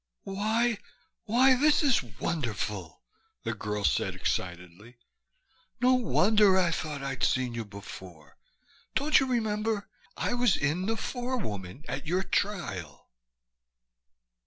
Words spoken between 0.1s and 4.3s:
"Why why, this is wonderful!" the girl said